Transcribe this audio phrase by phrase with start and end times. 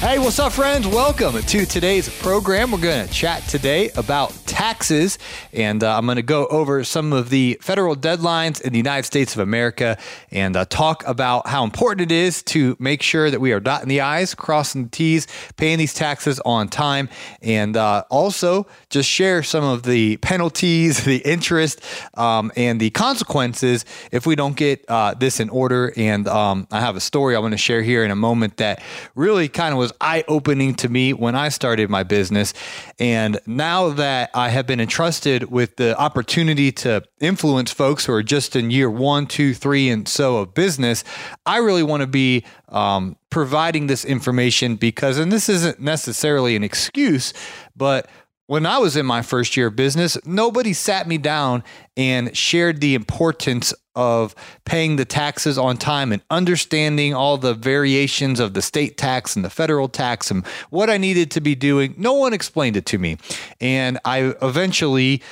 [0.00, 0.86] Hey, what's up, friends?
[0.86, 2.70] Welcome to today's program.
[2.70, 5.18] We're going to chat today about taxes,
[5.52, 9.06] and uh, I'm going to go over some of the federal deadlines in the United
[9.06, 9.98] States of America
[10.30, 13.88] and uh, talk about how important it is to make sure that we are dotting
[13.88, 15.26] the I's, crossing the T's,
[15.56, 17.08] paying these taxes on time,
[17.42, 21.82] and uh, also just share some of the penalties, the interest,
[22.14, 25.92] um, and the consequences if we don't get uh, this in order.
[25.96, 28.80] And um, I have a story I want to share here in a moment that
[29.16, 32.52] really kind of was was eye opening to me when I started my business.
[32.98, 38.22] And now that I have been entrusted with the opportunity to influence folks who are
[38.22, 41.04] just in year one, two, three, and so of business,
[41.46, 46.64] I really want to be um, providing this information because, and this isn't necessarily an
[46.64, 47.32] excuse,
[47.76, 48.08] but
[48.48, 51.62] when I was in my first year of business, nobody sat me down
[51.98, 58.40] and shared the importance of paying the taxes on time and understanding all the variations
[58.40, 61.94] of the state tax and the federal tax and what I needed to be doing.
[61.98, 63.18] No one explained it to me.
[63.60, 65.22] And I eventually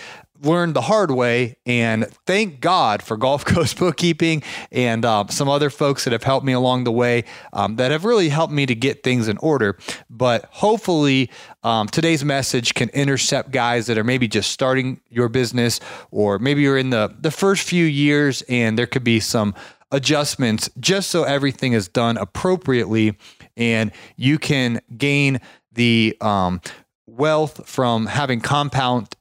[0.43, 1.57] learned the hard way.
[1.67, 6.47] And thank God for Gulf Coast Bookkeeping and um, some other folks that have helped
[6.47, 9.77] me along the way um, that have really helped me to get things in order.
[10.11, 11.31] But hopefully,
[11.63, 16.63] um, today's message can intercept guys that are maybe just starting your business, or maybe
[16.63, 19.55] you're in the, the first few years and there could be some
[19.93, 23.17] adjustments just so everything is done appropriately
[23.57, 25.41] and you can gain
[25.73, 26.61] the um,
[27.09, 29.15] wealth from having compound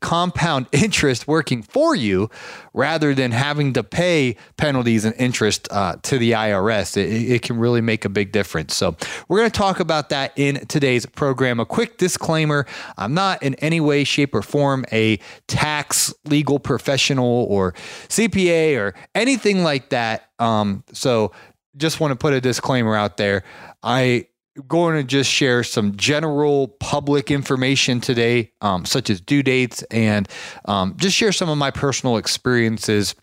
[0.00, 2.30] compound interest working for you
[2.72, 6.96] rather than having to pay penalties and interest uh, to the IRS.
[6.96, 8.74] It, it, can really make a big difference.
[8.74, 8.96] So,
[9.28, 11.60] we're going to talk about that in today's program.
[11.60, 17.46] A quick disclaimer I'm not in any way, shape, or form a tax legal professional
[17.50, 17.72] or
[18.08, 20.30] CPA or anything like that.
[20.38, 21.32] Um, so,
[21.76, 23.44] just want to put a disclaimer out there.
[23.82, 24.28] I
[24.68, 30.28] going to just share some general public information today, um, such as due dates, and
[30.64, 33.14] um, just share some of my personal experiences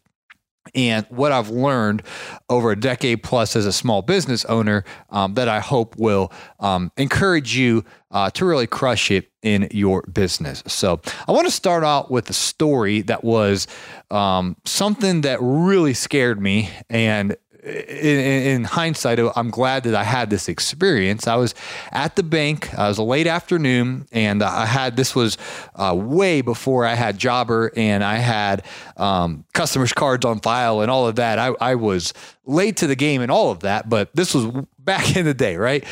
[0.75, 2.03] and what I've learned
[2.49, 6.91] over a decade plus as a small business owner um, that I hope will um,
[6.97, 10.63] encourage you uh, to really crush it in your business.
[10.67, 13.67] So, I want to start out with a story that was
[14.09, 20.29] um, something that really scared me and in, in, hindsight, I'm glad that I had
[20.29, 21.27] this experience.
[21.27, 21.55] I was
[21.91, 22.69] at the bank.
[22.73, 25.37] It was a late afternoon, and I had this was
[25.75, 28.65] uh, way before I had Jobber and I had
[28.97, 31.39] um, customers cards on file and all of that.
[31.39, 32.13] I, I was
[32.45, 35.55] late to the game and all of that, but this was back in the day,
[35.55, 35.85] right?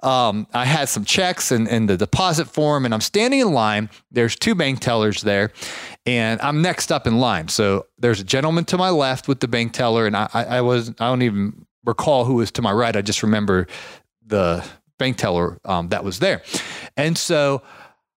[0.00, 3.88] Um, I had some checks and, and the deposit form, and I'm standing in line.
[4.10, 5.52] There's two bank tellers there,
[6.06, 7.48] and I'm next up in line.
[7.48, 10.90] So there's a gentleman to my left with the bank teller, and I, I was
[10.90, 12.96] I don't even recall who was to my right.
[12.96, 13.66] I just remember
[14.26, 14.64] the
[14.98, 16.42] bank teller um, that was there,
[16.96, 17.62] and so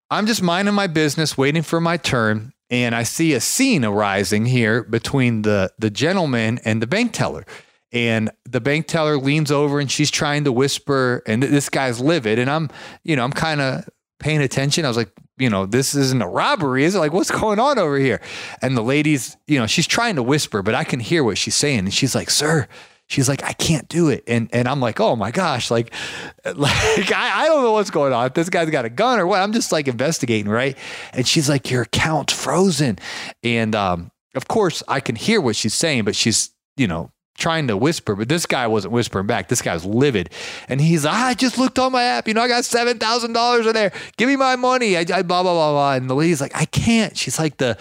[0.10, 4.46] I'm just minding my business, waiting for my turn, and I see a scene arising
[4.46, 7.46] here between the the gentleman and the bank teller
[7.92, 12.38] and the bank teller leans over and she's trying to whisper and this guy's livid
[12.38, 12.70] and i'm
[13.04, 13.88] you know i'm kind of
[14.20, 17.00] paying attention i was like you know this isn't a robbery is it?
[17.00, 18.22] Like what's going on over here?
[18.62, 21.56] And the lady's you know she's trying to whisper but i can hear what she's
[21.56, 21.80] saying.
[21.80, 22.68] And she's like sir
[23.08, 24.24] she's like i can't do it.
[24.28, 25.94] And and i'm like oh my gosh like
[26.56, 28.28] like I, I don't know what's going on.
[28.28, 30.78] If this guy's got a gun or what i'm just like investigating right?
[31.14, 33.00] And she's like your account's frozen.
[33.44, 37.68] And um of course i can hear what she's saying but she's you know trying
[37.68, 39.50] to whisper, but this guy wasn't whispering back.
[39.50, 40.30] This guy was livid.
[40.70, 42.28] And he's like, I just looked on my app.
[42.28, 43.92] You know, I got $7,000 in there.
[44.18, 44.96] Give me my money.
[44.96, 45.94] I, I, blah, blah, blah, blah.
[45.94, 47.18] And the lady's like, I can't.
[47.18, 47.78] She's like, the,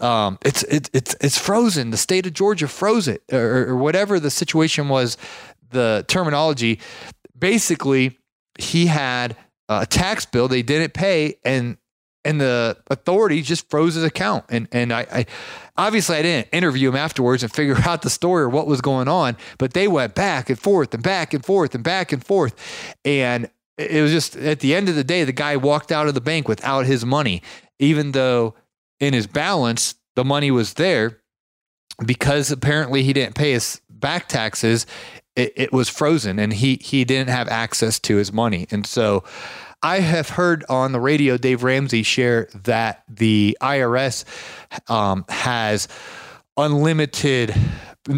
[0.00, 1.90] um, it's, it's, it's, it's frozen.
[1.90, 5.16] The state of Georgia froze it or, or whatever the situation was,
[5.70, 6.80] the terminology.
[7.38, 8.18] Basically,
[8.58, 9.36] he had
[9.68, 11.76] a tax bill they didn't pay and
[12.26, 14.44] and the authority just froze his account.
[14.48, 15.26] And and I, I,
[15.76, 19.08] obviously I didn't interview him afterwards and figure out the story or what was going
[19.08, 22.54] on, but they went back and forth and back and forth and back and forth,
[23.04, 26.14] and it was just at the end of the day, the guy walked out of
[26.14, 27.42] the bank without his money,
[27.78, 28.54] even though
[29.00, 31.20] in his balance the money was there.
[32.04, 34.86] because apparently he didn't pay his back taxes,
[35.34, 38.66] it, it was frozen and he he didn't have access to his money.
[38.70, 39.24] And so
[39.82, 44.24] I have heard on the radio Dave Ramsey share that the IRS
[44.90, 45.88] um, has
[46.56, 47.54] unlimited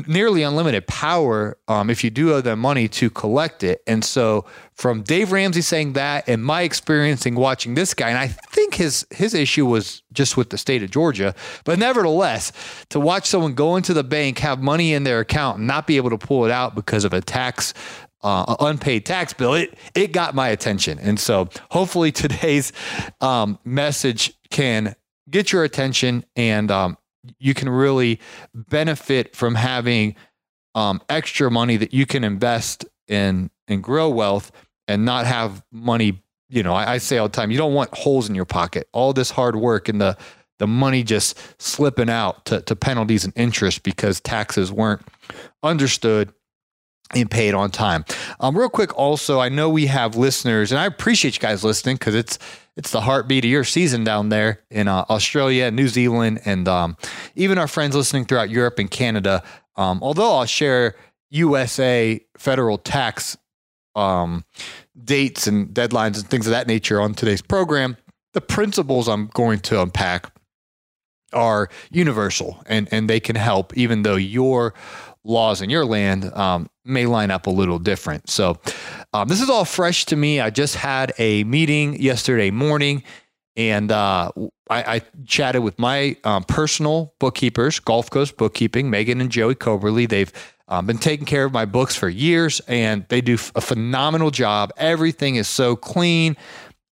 [0.07, 3.83] nearly unlimited power um, if you do owe them money to collect it.
[3.87, 4.45] And so,
[4.75, 8.75] from Dave Ramsey saying that, and my experience experiencing watching this guy, and I think
[8.75, 11.35] his his issue was just with the state of Georgia,
[11.65, 12.53] but nevertheless,
[12.91, 15.97] to watch someone go into the bank, have money in their account, and not be
[15.97, 17.75] able to pull it out because of a tax.
[18.21, 22.73] Uh, unpaid tax bill, it it got my attention, and so hopefully today's
[23.21, 24.97] um, message can
[25.31, 26.97] get your attention and um,
[27.39, 28.19] you can really
[28.55, 30.15] benefit from having
[30.75, 34.53] um, extra money that you can invest in and grow wealth
[34.87, 36.23] and not have money.
[36.49, 38.89] You know, I, I say all the time, you don't want holes in your pocket.
[38.93, 40.17] All this hard work and the
[40.59, 45.03] the money just slipping out to, to penalties and interest because taxes weren't
[45.63, 46.33] understood
[47.15, 48.05] and paid on time.
[48.41, 51.97] Um, real quick, also, I know we have listeners, and I appreciate you guys listening
[51.97, 52.39] because it's
[52.77, 56.97] it's the heartbeat of your season down there in uh, Australia, New Zealand, and um,
[57.35, 59.43] even our friends listening throughout Europe and Canada.
[59.75, 60.95] Um, although I'll share
[61.31, 63.37] USA federal tax
[63.97, 64.45] um,
[65.05, 67.97] dates and deadlines and things of that nature on today's program,
[68.33, 70.33] the principles I'm going to unpack
[71.33, 74.73] are universal and, and they can help, even though your
[75.29, 78.29] laws in your land um, may line up a little different.
[78.29, 78.59] So,
[79.13, 80.41] um, this is all fresh to me.
[80.41, 83.05] I just had a meeting yesterday morning
[83.57, 84.31] and uh,
[84.71, 90.09] I, I, chatted with my um, personal bookkeepers, Gulf Coast Bookkeeping, Megan and Joey Coberly.
[90.09, 90.33] They've
[90.69, 94.73] um, been taking care of my books for years and they do a phenomenal job.
[94.77, 96.37] Everything is so clean,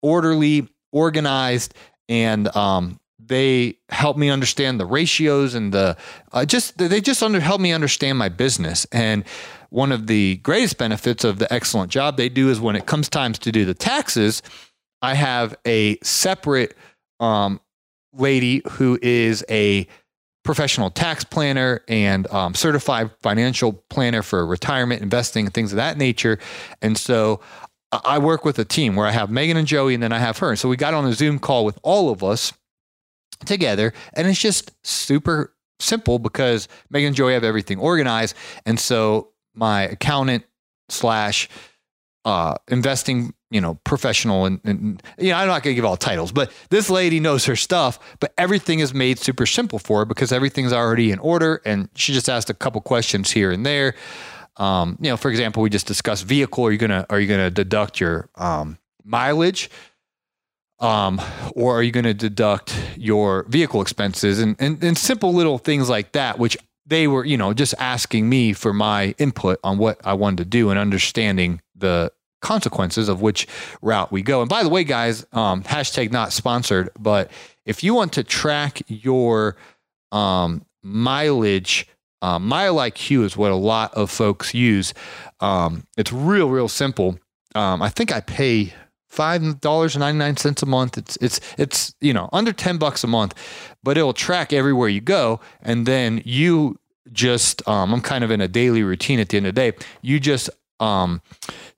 [0.02, 1.74] orderly, organized,
[2.08, 5.96] and um, they help me understand the ratios and the
[6.32, 9.24] uh, just they just under, help me understand my business and
[9.70, 13.08] one of the greatest benefits of the excellent job they do is when it comes
[13.08, 14.42] times to do the taxes
[15.02, 16.76] i have a separate
[17.20, 17.60] um,
[18.12, 19.86] lady who is a
[20.44, 25.98] professional tax planner and um, certified financial planner for retirement investing and things of that
[25.98, 26.38] nature
[26.82, 27.40] and so
[27.92, 30.38] I work with a team where I have Megan and Joey, and then I have
[30.38, 30.50] her.
[30.50, 32.52] And So we got on a Zoom call with all of us
[33.44, 33.92] together.
[34.14, 38.34] And it's just super simple because Megan and Joey have everything organized.
[38.64, 40.44] And so my accountant
[40.88, 41.48] slash
[42.24, 46.32] uh, investing, you know, professional and, and you know, I'm not to give all titles,
[46.32, 50.32] but this lady knows her stuff, but everything is made super simple for her because
[50.32, 51.62] everything's already in order.
[51.64, 53.94] And she just asked a couple questions here and there.
[54.56, 56.64] Um, you know, for example, we just discussed vehicle.
[56.64, 59.70] Are you gonna are you gonna deduct your um, mileage?
[60.78, 61.20] Um,
[61.54, 65.88] or are you going to deduct your vehicle expenses and, and, and simple little things
[65.88, 66.56] like that, which
[66.86, 70.44] they were, you know, just asking me for my input on what I wanted to
[70.44, 72.12] do and understanding the
[72.42, 73.48] consequences of which
[73.82, 74.40] route we go.
[74.40, 77.30] And by the way, guys, um, hashtag not sponsored, but
[77.64, 79.56] if you want to track your
[80.12, 81.88] um, mileage,
[82.22, 84.94] uh, MileIQ is what a lot of folks use.
[85.40, 87.18] Um, it's real, real simple.
[87.54, 88.74] Um, I think I pay
[89.08, 90.98] five dollars and ninety nine cents a month.
[90.98, 93.34] It's it's it's you know under ten bucks a month,
[93.82, 96.78] but it'll track everywhere you go, and then you
[97.12, 99.76] just um, I'm kind of in a daily routine at the end of the day.
[100.02, 101.22] You just um,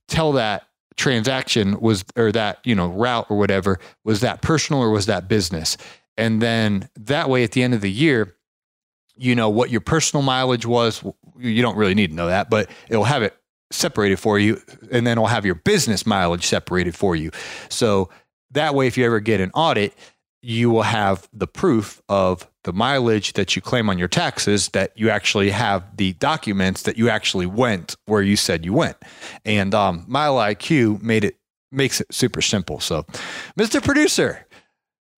[0.06, 0.64] tell that
[0.96, 5.28] transaction was or that you know route or whatever was that personal or was that
[5.28, 5.76] business,
[6.16, 8.34] and then that way at the end of the year.
[9.20, 11.02] You know what your personal mileage was.
[11.36, 13.36] You don't really need to know that, but it'll have it
[13.70, 14.60] separated for you,
[14.90, 17.30] and then it'll have your business mileage separated for you.
[17.68, 18.08] So
[18.52, 19.94] that way, if you ever get an audit,
[20.40, 24.92] you will have the proof of the mileage that you claim on your taxes that
[24.96, 28.96] you actually have the documents that you actually went where you said you went.
[29.44, 31.36] And um, MileIQ made it
[31.72, 32.80] makes it super simple.
[32.80, 33.04] So,
[33.58, 33.82] Mr.
[33.82, 34.46] Producer,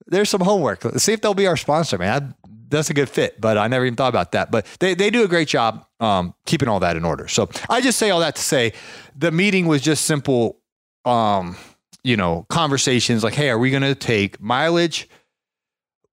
[0.06, 0.84] there's some homework.
[0.84, 2.34] Let's see if they'll be our sponsor, man
[2.70, 4.50] that's a good fit, but I never even thought about that.
[4.50, 7.28] But they, they do a great job um, keeping all that in order.
[7.28, 8.72] So I just say all that to say
[9.16, 10.58] the meeting was just simple,
[11.04, 11.56] um,
[12.02, 15.08] you know, conversations like, hey, are we going to take mileage?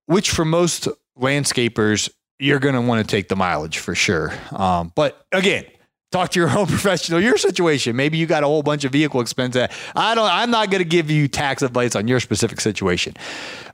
[0.07, 0.87] Which for most
[1.17, 2.09] landscapers,
[2.39, 4.33] you're going to want to take the mileage for sure.
[4.51, 5.65] Um, but again,
[6.11, 9.19] talk to your own professional your situation maybe you got a whole bunch of vehicle
[9.19, 13.13] expense i don't i'm not going to give you tax advice on your specific situation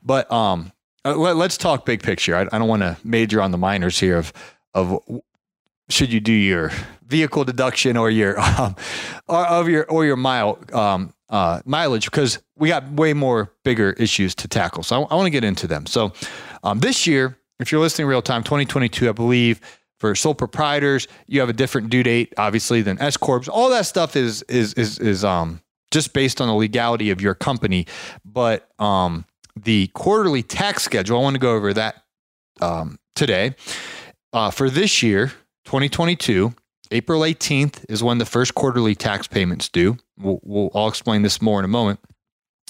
[0.04, 0.72] but um
[1.06, 2.36] uh, let, us talk big picture.
[2.36, 4.34] I, I don't want to major on the minors here of
[4.74, 5.00] of
[5.90, 6.72] should you do your
[7.06, 8.76] vehicle deduction or your um,
[9.28, 13.92] or of your or your mile um, uh, mileage because we got way more bigger
[13.94, 14.84] issues to tackle.
[14.84, 15.86] So I, I want to get into them.
[15.86, 16.14] So
[16.64, 19.60] um, this year, if you're listening real time, 2022, I believe
[20.00, 23.48] For sole proprietors, you have a different due date, obviously, than S corps.
[23.48, 27.36] All that stuff is is is is um just based on the legality of your
[27.36, 27.86] company.
[28.26, 32.04] But um, the quarterly tax schedule, I want to go over that
[32.62, 33.56] um, today.
[34.32, 35.28] Uh, for this year,
[35.66, 36.54] 2022,
[36.92, 39.98] April 18th is when the first quarterly tax payments due.
[40.18, 42.00] We'll, we'll, I'll explain this more in a moment.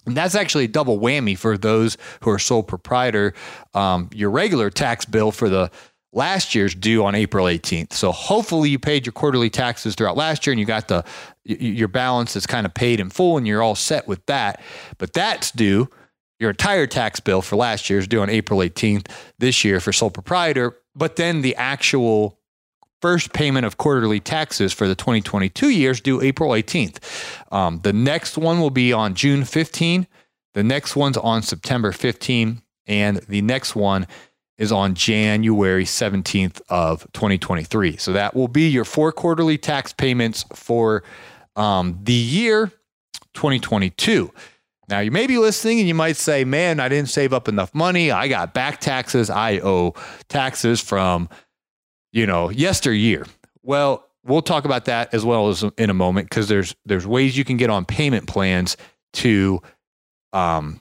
[0.06, 3.34] And that's actually a double whammy for those who are sole proprietor.
[3.74, 5.72] Um, your regular tax bill for the
[6.12, 7.94] last year's due on April 18th.
[7.94, 11.04] So hopefully you paid your quarterly taxes throughout last year and you got the
[11.46, 14.62] your balance is kind of paid in full and you're all set with that.
[14.98, 15.90] But that's due.
[16.40, 19.08] Your entire tax bill for last year is due on April 18th
[19.40, 20.78] this year for sole proprietor.
[20.96, 22.40] But then the actual
[23.02, 27.00] first payment of quarterly taxes for the 2022 years due April 18th.
[27.52, 30.08] Um, the next one will be on June 15.
[30.54, 32.62] The next one's on September 15.
[32.88, 34.08] And the next one
[34.58, 37.98] is on January 17th of 2023.
[37.98, 41.04] So that will be your four quarterly tax payments for
[41.56, 42.68] um, the year
[43.34, 44.32] 2022.
[44.94, 47.74] Now, you may be listening and you might say, man, I didn't save up enough
[47.74, 48.12] money.
[48.12, 49.28] I got back taxes.
[49.28, 49.96] I owe
[50.30, 51.30] taxes from,
[52.12, 53.26] you know, yesteryear.
[53.64, 57.36] Well, we'll talk about that as well as in a moment because there's there's ways
[57.36, 58.78] you can get on payment plans
[59.14, 59.64] to
[60.32, 60.80] um,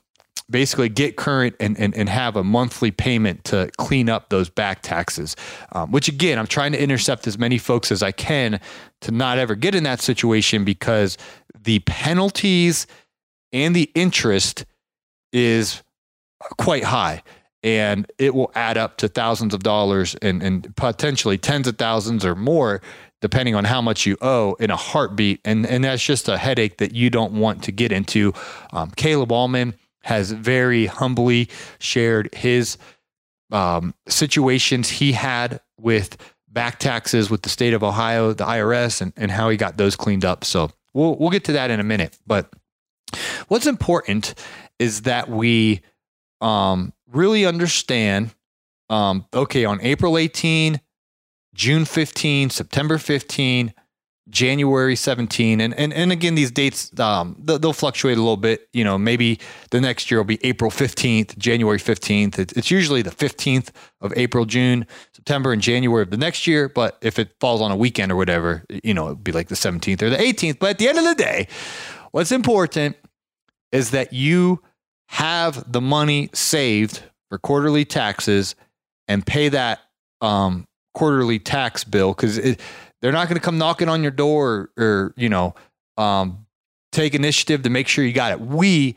[0.51, 4.83] basically get current and, and, and have a monthly payment to clean up those back
[4.83, 5.37] taxes.
[5.73, 8.61] Um, which again, I'm trying to intercept as many folks as I can
[9.01, 11.17] to not ever get in that situation because
[11.59, 12.87] the penalties
[13.53, 14.65] and the interest
[15.33, 15.83] is
[16.59, 17.23] quite high.
[17.63, 22.25] And it will add up to thousands of dollars and, and potentially tens of thousands
[22.25, 22.83] or more
[23.21, 25.41] depending on how much you owe in a heartbeat.
[25.45, 28.35] And, and that's just a headache that you don't want to get into.
[28.73, 32.77] Um, caleb allman has very humbly shared his
[33.53, 36.17] um, situations he had with
[36.49, 39.95] back taxes with the state of ohio the irs and, and how he got those
[39.95, 40.45] cleaned up.
[40.45, 42.19] So we'll, we'll get to that in a minute.
[42.27, 42.53] But
[43.49, 44.35] What's important
[44.79, 45.81] is that we
[46.41, 48.35] um, really understand
[48.93, 50.79] um, okay, on April 18,
[51.55, 53.73] June 15, September 15,
[54.29, 58.69] January 17, and and and again these dates um, they'll fluctuate a little bit.
[58.73, 59.41] You know, maybe
[59.71, 62.57] the next year will be April 15th, January 15th.
[62.57, 66.69] It's usually the 15th of April, June, September, and January of the next year.
[66.69, 69.55] But if it falls on a weekend or whatever, you know, it'd be like the
[69.55, 70.59] 17th or the 18th.
[70.59, 71.49] But at the end of the day,
[72.13, 72.97] what's important
[73.73, 74.63] is that you
[75.09, 78.55] have the money saved for quarterly taxes
[79.09, 79.81] and pay that
[80.21, 85.13] um, quarterly tax bill because they're not going to come knocking on your door or,
[85.17, 85.55] you know
[85.99, 86.47] um,
[86.93, 88.41] take initiative to make sure you got it.
[88.41, 88.97] We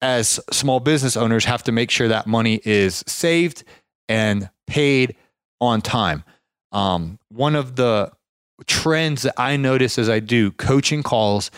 [0.00, 3.64] as small business owners have to make sure that money is saved
[4.08, 5.16] and paid
[5.60, 6.24] on time.
[6.72, 8.12] Um, one of the
[8.66, 11.50] trends that I notice as I do coaching calls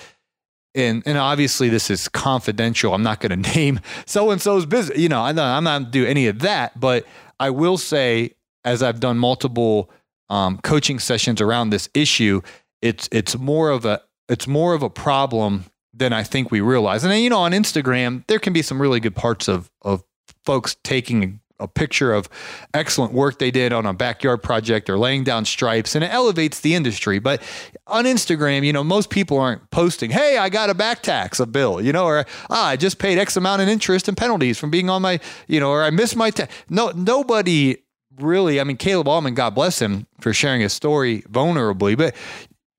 [0.76, 2.95] and and obviously this is confidential.
[2.95, 4.99] I'm not going to name so and so's business.
[4.99, 6.78] You know, I'm not, I'm not do any of that.
[6.78, 7.06] But
[7.40, 8.33] I will say,
[8.64, 9.90] as I've done multiple
[10.28, 12.42] um, coaching sessions around this issue,
[12.83, 15.64] it's it's more of a it's more of a problem
[15.95, 17.04] than I think we realize.
[17.04, 20.04] And then, you know, on Instagram, there can be some really good parts of of
[20.45, 22.28] folks taking a picture of
[22.75, 26.60] excellent work they did on a backyard project or laying down stripes and it elevates
[26.60, 27.42] the industry but
[27.86, 31.46] on instagram you know most people aren't posting hey i got a back tax a
[31.46, 34.70] bill you know or ah, i just paid x amount in interest and penalties from
[34.70, 36.48] being on my you know or i missed my ta-.
[36.68, 37.76] no nobody
[38.18, 42.14] really i mean caleb allman god bless him for sharing his story vulnerably but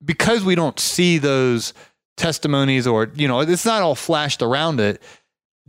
[0.04, 1.74] because we don't see those
[2.16, 5.00] testimonies or you know it's not all flashed around it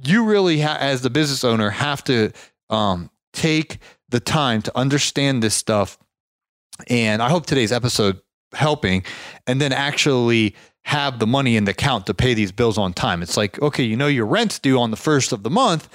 [0.03, 2.31] you really ha- as the business owner have to
[2.69, 5.97] um, take the time to understand this stuff.
[6.87, 8.21] And I hope today's episode
[8.53, 9.03] helping
[9.47, 13.21] and then actually have the money in the account to pay these bills on time.
[13.21, 15.89] It's like, okay, you know, your rent's due on the first of the month.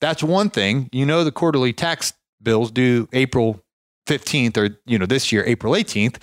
[0.00, 0.90] That's one thing.
[0.92, 2.12] You know, the quarterly tax
[2.42, 3.62] bills due April
[4.06, 6.16] 15th or, you know, this year, April 18th.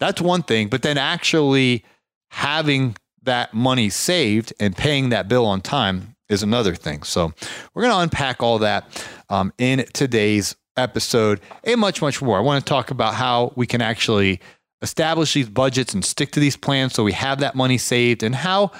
[0.00, 0.68] That's one thing.
[0.68, 1.84] But then actually
[2.30, 7.02] having that money saved and paying that bill on time is another thing.
[7.02, 7.32] So
[7.74, 12.38] we're going to unpack all that um, in today's episode and much, much more.
[12.38, 14.40] I want to talk about how we can actually
[14.82, 18.34] establish these budgets and stick to these plans so we have that money saved and
[18.34, 18.70] how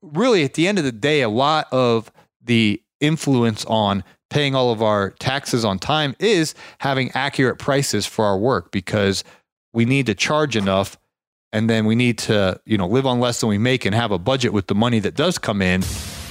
[0.00, 2.12] really at the end of the day, a lot of
[2.42, 8.24] the influence on paying all of our taxes on time is having accurate prices for
[8.24, 9.24] our work because
[9.72, 10.98] we need to charge enough
[11.52, 14.10] and then we need to you know live on less than we make and have
[14.10, 15.82] a budget with the money that does come in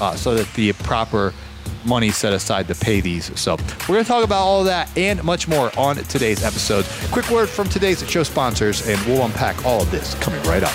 [0.01, 1.33] uh, so that the proper
[1.85, 3.37] money set aside to pay these.
[3.39, 6.85] So we're going to talk about all that and much more on today's episode.
[7.11, 10.73] Quick word from today's show sponsors, and we'll unpack all of this coming right up.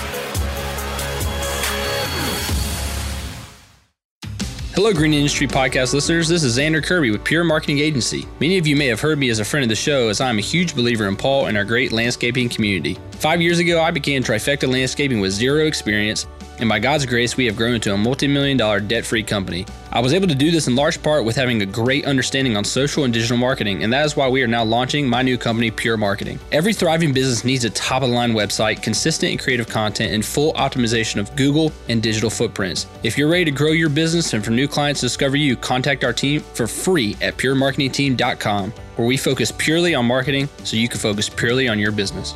[4.75, 6.27] Hello, Green Industry Podcast listeners.
[6.27, 8.27] This is Xander Kirby with Pure Marketing Agency.
[8.39, 10.39] Many of you may have heard me as a friend of the show, as I'm
[10.39, 12.97] a huge believer in Paul and our great landscaping community.
[13.11, 16.25] Five years ago, I began Trifecta Landscaping with zero experience
[16.59, 19.65] and by God's grace, we have grown into a multi million dollar debt free company.
[19.91, 22.63] I was able to do this in large part with having a great understanding on
[22.63, 25.69] social and digital marketing, and that is why we are now launching my new company,
[25.69, 26.39] Pure Marketing.
[26.51, 30.25] Every thriving business needs a top of the line website, consistent and creative content, and
[30.25, 32.87] full optimization of Google and digital footprints.
[33.03, 36.03] If you're ready to grow your business and for new clients to discover you, contact
[36.03, 40.99] our team for free at puremarketingteam.com, where we focus purely on marketing so you can
[40.99, 42.35] focus purely on your business.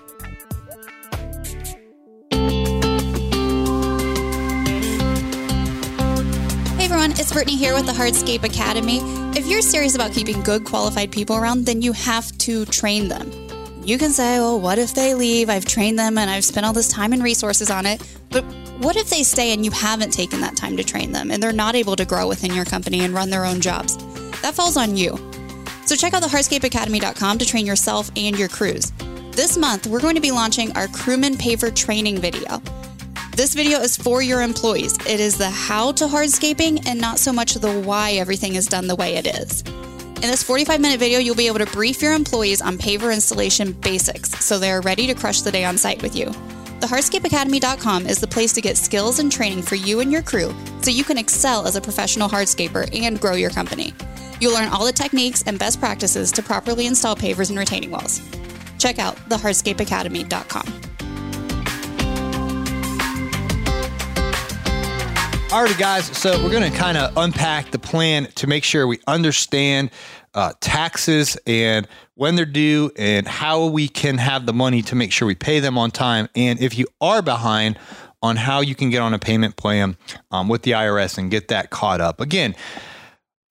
[7.01, 8.99] everyone, it's Brittany here with the Hardscape Academy.
[9.35, 13.31] If you're serious about keeping good qualified people around, then you have to train them.
[13.83, 15.49] You can say, well, what if they leave?
[15.49, 18.03] I've trained them and I've spent all this time and resources on it.
[18.29, 18.43] But
[18.81, 21.51] what if they stay and you haven't taken that time to train them and they're
[21.51, 23.97] not able to grow within your company and run their own jobs?
[24.43, 25.17] That falls on you.
[25.87, 28.91] So check out the hardscapeacademy.com to train yourself and your crews.
[29.31, 32.61] This month, we're going to be launching our Crewman Paver training video.
[33.41, 34.95] This video is for your employees.
[35.07, 38.85] It is the how to hardscaping and not so much the why everything is done
[38.85, 39.61] the way it is.
[39.63, 43.71] In this 45 minute video, you'll be able to brief your employees on paver installation
[43.71, 46.25] basics so they are ready to crush the day on site with you.
[46.81, 50.53] The hardscapeacademy.com is the place to get skills and training for you and your crew
[50.83, 53.95] so you can excel as a professional hardscaper and grow your company.
[54.39, 58.21] You'll learn all the techniques and best practices to properly install pavers and retaining walls.
[58.77, 60.90] Check out thehardscapeacademy.com.
[65.51, 66.05] Alrighty, guys.
[66.17, 69.91] So we're going to kind of unpack the plan to make sure we understand
[70.33, 75.11] uh, taxes and when they're due and how we can have the money to make
[75.11, 76.29] sure we pay them on time.
[76.35, 77.77] And if you are behind,
[78.21, 79.97] on how you can get on a payment plan
[80.29, 82.21] um, with the IRS and get that caught up.
[82.21, 82.55] Again,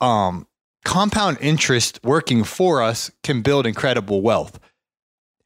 [0.00, 0.46] um,
[0.84, 4.58] compound interest working for us can build incredible wealth.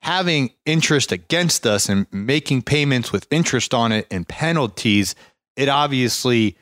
[0.02, 5.14] Having interest against us and making payments with interest on it and penalties
[5.56, 6.56] it obviously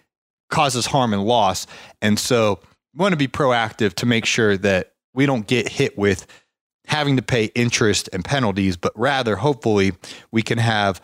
[0.51, 1.67] causes harm and loss.
[2.01, 2.61] And so
[2.95, 6.27] we want to be proactive to make sure that we don't get hit with
[6.87, 9.93] having to pay interest and penalties, but rather, hopefully,
[10.31, 11.01] we can have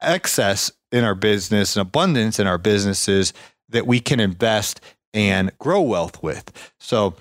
[0.00, 3.32] excess in our business and abundance in our businesses
[3.68, 4.80] that we can invest
[5.12, 6.72] and grow wealth with.
[6.78, 7.14] So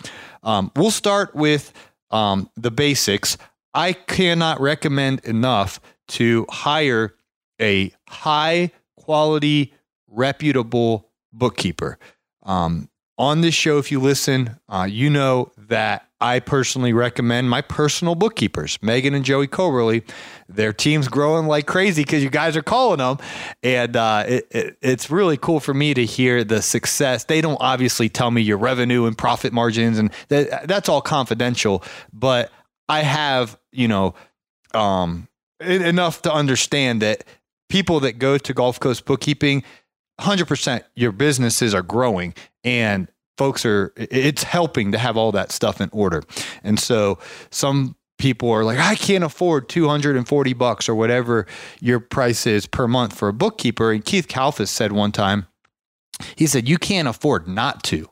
[0.44, 1.74] um, we'll start with
[2.12, 3.38] um, the basics.
[3.74, 5.80] I cannot recommend enough
[6.10, 7.16] to hire
[7.60, 9.74] a high quality
[10.08, 12.00] reputable bookkeeper.
[12.44, 17.62] Um, on this show, if you listen, uh, you know that I personally recommend my
[17.62, 20.04] personal bookkeepers, Megan and Joey Coberly.
[20.48, 23.18] Their team's growing like crazy because you guys are calling them.
[23.62, 27.26] And uh, it, it, it's really cool for me to hear the success.
[27.26, 31.84] They don't obviously tell me your revenue and profit margins, and that, that's all confidential.
[32.14, 32.52] But
[32.90, 34.16] I have, you know,
[34.74, 35.28] um,
[35.60, 37.24] enough to understand that
[37.70, 39.64] people that go to Gulf Coast Bookkeeping,
[40.20, 45.80] 100% your businesses are growing and folks are it's helping to have all that stuff
[45.80, 46.24] in order.
[46.64, 47.20] And so
[47.52, 51.46] some people are like i can't afford 240 bucks or whatever
[51.80, 53.92] your price is per month for a bookkeeper.
[53.92, 55.46] And keith kalfas said one time
[56.36, 58.10] he said you can't afford not to.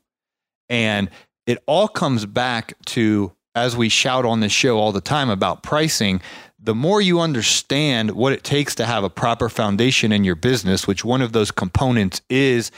[0.69, 1.09] And
[1.47, 5.63] it all comes back to as we shout on this show all the time about
[5.63, 6.21] pricing
[6.65, 10.87] the more you understand what it takes to have a proper foundation in your business,
[10.87, 12.71] which one of those components is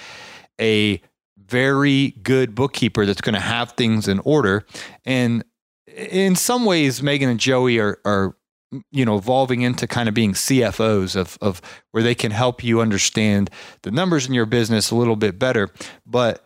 [0.59, 1.01] a
[1.37, 4.65] very good bookkeeper that's going to have things in order.
[5.05, 5.45] And
[5.95, 8.35] in some ways, Megan and Joey are, are
[8.91, 12.81] you know, evolving into kind of being CFOs of, of where they can help you
[12.81, 13.49] understand
[13.83, 15.69] the numbers in your business a little bit better.
[16.05, 16.45] But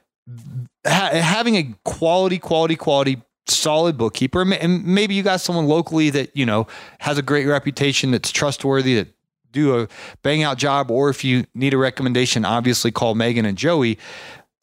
[0.86, 3.24] ha- having a quality, quality, quality
[3.56, 6.68] solid bookkeeper and maybe you got someone locally that you know
[7.00, 9.08] has a great reputation that's trustworthy that
[9.52, 9.88] do a
[10.24, 13.98] bang out job or if you need a recommendation obviously call megan and joey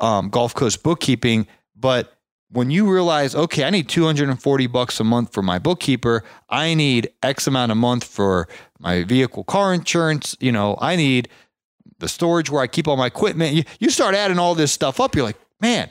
[0.00, 1.46] um, gulf coast bookkeeping
[1.76, 2.18] but
[2.50, 7.10] when you realize, okay, I need 240 bucks a month for my bookkeeper, I need
[7.22, 8.48] X amount a month for
[8.78, 11.28] my vehicle car insurance, you know, I need
[11.98, 13.54] the storage where I keep all my equipment.
[13.54, 15.90] You, you start adding all this stuff up, you're like, man,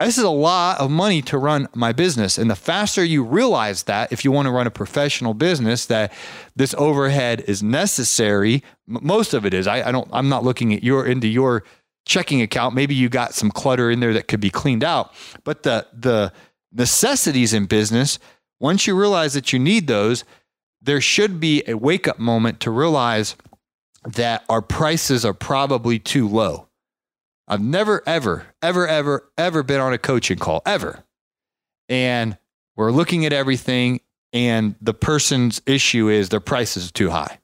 [0.00, 2.38] this is a lot of money to run my business.
[2.38, 6.12] And the faster you realize that, if you want to run a professional business, that
[6.56, 9.66] this overhead is necessary, most of it is.
[9.66, 11.64] I, I don't, I'm not looking at your into your
[12.06, 12.74] checking account.
[12.74, 15.12] Maybe you got some clutter in there that could be cleaned out.
[15.44, 16.32] But the the
[16.72, 18.18] necessities in business,
[18.58, 20.24] once you realize that you need those,
[20.80, 23.36] there should be a wake up moment to realize
[24.04, 26.69] that our prices are probably too low.
[27.48, 31.04] I've never, ever, ever, ever, ever been on a coaching call, ever.
[31.88, 32.38] And
[32.76, 34.00] we're looking at everything,
[34.32, 37.40] and the person's issue is their price is too high.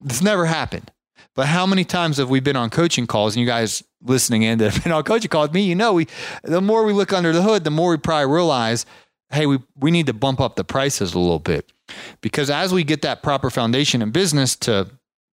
[0.00, 0.90] This never happened.
[1.34, 4.58] But how many times have we been on coaching calls and you guys listening in
[4.58, 6.06] that have been on coaching calls me, you know, we
[6.42, 8.84] the more we look under the hood, the more we probably realize,
[9.30, 11.72] hey, we, we need to bump up the prices a little bit.
[12.20, 14.88] Because as we get that proper foundation in business to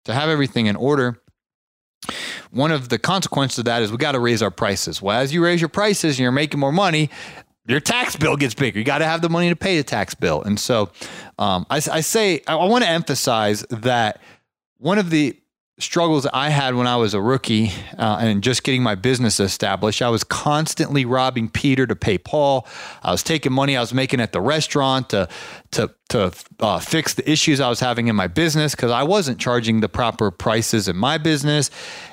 [0.06, 1.22] to have everything in order,
[2.52, 5.02] one of the consequences of that is we got to raise our prices.
[5.02, 7.10] Well, as you raise your prices and you're making more money,
[7.68, 8.80] your tax bill gets bigger.
[8.80, 10.42] You got to have the money to pay the tax bill.
[10.42, 10.90] And so
[11.38, 14.22] um, I, I say, I, I want to emphasize that
[14.78, 15.38] one of the
[15.80, 20.02] struggles I had when I was a rookie uh, and just getting my business established.
[20.02, 22.68] I was constantly robbing Peter to pay Paul.
[23.02, 25.28] I was taking money I was making at the restaurant to
[25.72, 29.40] to to uh, fix the issues I was having in my business because I wasn't
[29.40, 31.72] charging the proper prices in my business,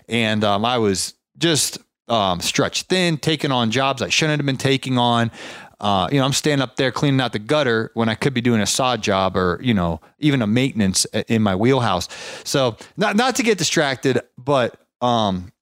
[0.08, 4.56] and um, I was just um, stretched thin, taking on jobs I shouldn't have been
[4.56, 5.30] taking on
[5.80, 8.40] uh, you know, I'm standing up there cleaning out the gutter when I could be
[8.40, 12.08] doing a sod job or, you know, even a maintenance in my wheelhouse.
[12.44, 15.52] So not, not to get distracted, but, um,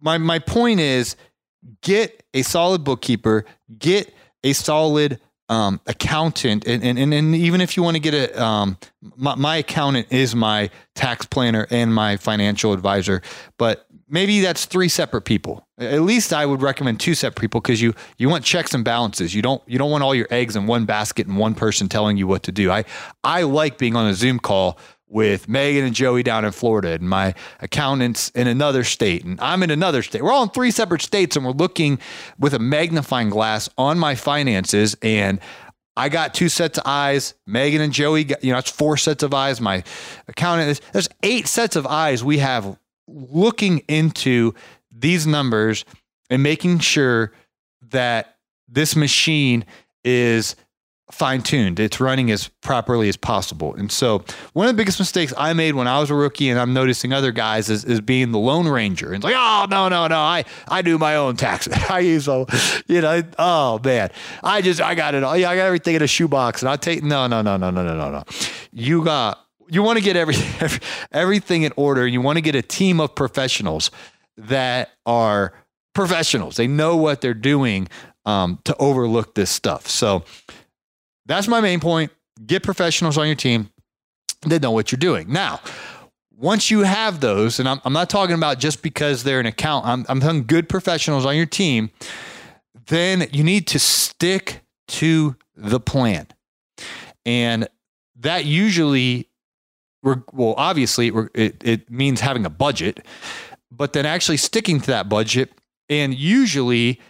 [0.00, 1.14] my, my point is
[1.82, 3.44] get a solid bookkeeper,
[3.78, 5.20] get a solid,
[5.50, 6.66] um, accountant.
[6.66, 8.78] And, and, and even if you want to get a, um,
[9.16, 13.20] my, my accountant is my tax planner and my financial advisor,
[13.58, 15.66] but maybe that's three separate people.
[15.80, 19.34] At least I would recommend two separate people because you you want checks and balances.
[19.34, 22.16] You don't you don't want all your eggs in one basket and one person telling
[22.18, 22.70] you what to do.
[22.70, 22.84] I
[23.24, 27.08] I like being on a Zoom call with Megan and Joey down in Florida and
[27.08, 30.22] my accountants in another state and I'm in another state.
[30.22, 31.98] We're all in three separate states and we're looking
[32.38, 35.40] with a magnifying glass on my finances and
[35.96, 37.34] I got two sets of eyes.
[37.46, 39.60] Megan and Joey, got, you know, it's four sets of eyes.
[39.60, 39.82] My
[40.28, 44.54] accountant, there's eight sets of eyes we have looking into
[45.00, 45.84] these numbers
[46.28, 47.32] and making sure
[47.90, 48.36] that
[48.68, 49.64] this machine
[50.04, 50.56] is
[51.10, 51.80] fine tuned.
[51.80, 53.74] It's running as properly as possible.
[53.74, 56.58] And so, one of the biggest mistakes I made when I was a rookie, and
[56.58, 59.06] I'm noticing other guys, is, is being the Lone Ranger.
[59.06, 61.74] And it's like, oh, no, no, no, I, I do my own taxes.
[61.90, 62.46] I use, all,
[62.86, 64.10] you know, oh, man,
[64.42, 65.36] I just, I got it all.
[65.36, 66.62] Yeah, I got everything in a shoebox.
[66.62, 68.24] And I take, no, no, no, no, no, no, no, no.
[68.72, 69.38] You got
[69.70, 70.80] you want to get every, every,
[71.12, 72.06] everything in order.
[72.06, 73.90] You want to get a team of professionals
[74.48, 75.54] that are
[75.94, 76.56] professionals.
[76.56, 77.88] They know what they're doing
[78.24, 79.86] um, to overlook this stuff.
[79.86, 80.24] So
[81.26, 82.12] that's my main point.
[82.44, 83.70] Get professionals on your team
[84.42, 85.32] that know what you're doing.
[85.32, 85.60] Now,
[86.36, 89.86] once you have those, and I'm, I'm not talking about just because they're an account,
[89.86, 91.90] I'm, I'm talking good professionals on your team,
[92.86, 96.26] then you need to stick to the plan.
[97.26, 97.68] And
[98.16, 99.28] that usually
[100.02, 103.00] well, obviously it, it means having a budget,
[103.70, 105.52] but then actually sticking to that budget.
[105.88, 107.00] And usually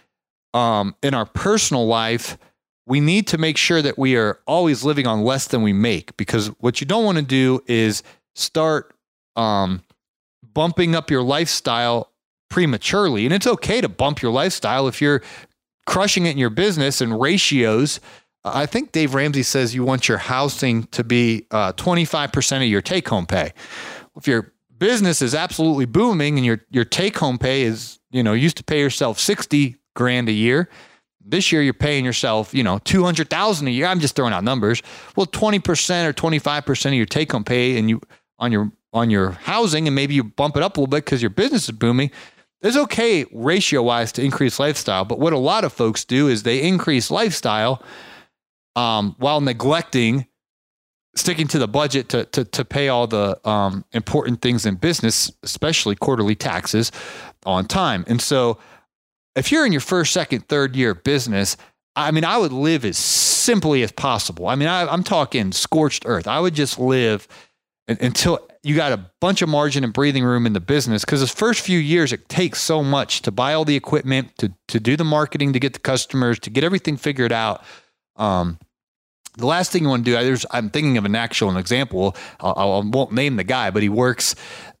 [0.53, 2.37] um, in our personal life,
[2.85, 6.17] we need to make sure that we are always living on less than we make
[6.17, 8.03] because what you don't want to do is
[8.35, 8.93] start
[9.35, 9.81] um,
[10.53, 12.11] bumping up your lifestyle
[12.49, 13.25] prematurely.
[13.25, 15.21] And it's okay to bump your lifestyle if you're
[15.85, 17.99] crushing it in your business and ratios
[18.43, 22.81] I think Dave Ramsey says you want your housing to be uh, 25% of your
[22.81, 23.53] take home pay.
[24.15, 24.50] If your
[24.81, 28.63] business is absolutely booming and your, your take home pay is, you know, used to
[28.63, 30.69] pay yourself 60 grand a year.
[31.23, 33.85] This year you're paying yourself, you know, 200,000 a year.
[33.85, 34.81] I'm just throwing out numbers.
[35.15, 38.01] Well, 20% or 25% of your take home pay and you
[38.39, 41.21] on your on your housing and maybe you bump it up a little bit because
[41.21, 42.09] your business is booming.
[42.63, 46.41] It's okay ratio wise to increase lifestyle, but what a lot of folks do is
[46.41, 47.83] they increase lifestyle
[48.75, 50.25] um, while neglecting
[51.15, 55.31] sticking to the budget to to, to pay all the um, important things in business,
[55.43, 56.91] especially quarterly taxes,
[57.45, 58.03] on time.
[58.07, 58.57] And so,
[59.35, 61.57] if you're in your first, second, third year of business,
[61.95, 64.47] I mean, I would live as simply as possible.
[64.47, 66.27] I mean, I, I'm talking scorched earth.
[66.27, 67.27] I would just live
[67.87, 71.27] until you got a bunch of margin and breathing room in the business because the
[71.27, 74.95] first few years it takes so much to buy all the equipment to to do
[74.95, 77.63] the marketing to get the customers to get everything figured out
[78.17, 78.59] um,
[79.37, 82.15] the last thing you want to do there's i'm thinking of an actual an example
[82.39, 84.35] I, I won't name the guy but he works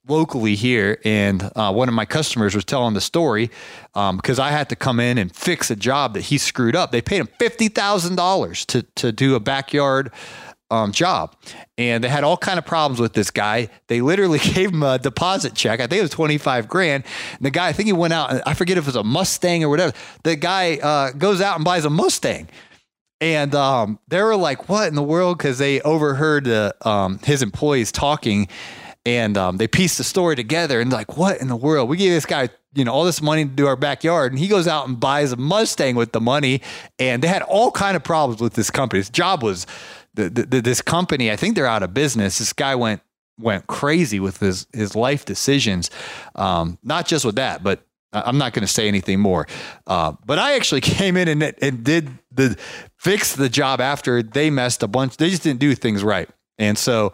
[0.07, 3.49] locally here and uh, one of my customers was telling the story
[3.93, 6.91] because um, i had to come in and fix a job that he screwed up
[6.91, 10.11] they paid him $50000 to, to do a backyard
[10.71, 11.35] um, job,
[11.77, 13.67] and they had all kind of problems with this guy.
[13.87, 15.81] They literally gave him a deposit check.
[15.81, 17.03] I think it was twenty five grand.
[17.33, 18.31] And the guy, I think he went out.
[18.31, 19.93] and I forget if it was a Mustang or whatever.
[20.23, 22.47] The guy uh, goes out and buys a Mustang.
[23.21, 27.43] And um, they were like, "What in the world?" Because they overheard uh, um, his
[27.43, 28.47] employees talking,
[29.05, 30.81] and um, they pieced the story together.
[30.81, 33.45] And like, "What in the world?" We gave this guy, you know, all this money
[33.45, 36.61] to do our backyard, and he goes out and buys a Mustang with the money.
[36.97, 38.99] And they had all kind of problems with this company.
[38.99, 39.67] His job was
[40.13, 42.39] the, the, this company, I think they're out of business.
[42.39, 43.01] This guy went
[43.39, 45.89] went crazy with his his life decisions.
[46.35, 49.47] Um, not just with that, but I'm not going to say anything more.
[49.87, 52.57] Uh, but I actually came in and, and did the
[53.01, 55.17] fix the job after they messed a bunch.
[55.17, 56.29] They just didn't do things right.
[56.59, 57.13] And so,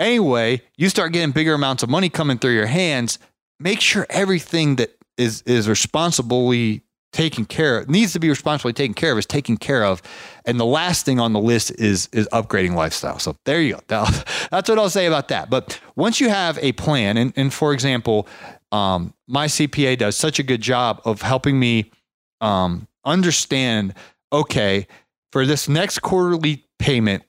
[0.00, 3.20] anyway, you start getting bigger amounts of money coming through your hands.
[3.60, 6.82] Make sure everything that is is responsibly
[7.12, 10.02] taken care of, needs to be responsibly taken care of is taken care of.
[10.44, 13.20] And the last thing on the list is is upgrading lifestyle.
[13.20, 14.04] So there you go.
[14.50, 15.50] That's what I'll say about that.
[15.50, 18.26] But once you have a plan, and, and for example,
[18.72, 21.92] um, my CPA does such a good job of helping me
[22.40, 23.94] um, understand,
[24.32, 24.88] okay,
[25.32, 27.24] for this next quarterly payment,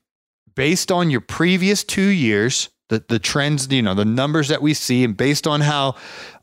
[0.56, 4.74] based on your previous two years, the, the trends, you know, the numbers that we
[4.74, 5.96] see, and based on how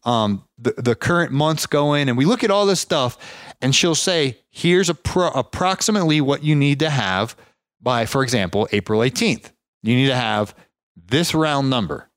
[0.05, 3.19] um, the, the current months go in, and we look at all this stuff,
[3.61, 7.37] and she'll say, here's a pro- approximately what you need to have
[7.81, 9.53] by, for example, April 18th.
[9.83, 10.55] You need to have
[10.97, 12.11] this round number.